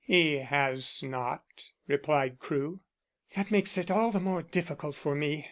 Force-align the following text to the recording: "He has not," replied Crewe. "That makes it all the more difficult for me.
"He 0.03 0.37
has 0.39 1.03
not," 1.03 1.69
replied 1.87 2.39
Crewe. 2.39 2.79
"That 3.35 3.51
makes 3.51 3.77
it 3.77 3.91
all 3.91 4.11
the 4.11 4.19
more 4.19 4.41
difficult 4.41 4.95
for 4.95 5.13
me. 5.13 5.39